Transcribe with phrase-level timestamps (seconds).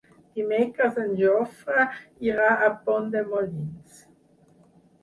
[0.37, 1.85] Dimecres en Jofre
[2.31, 4.03] irà a Pont de Molins.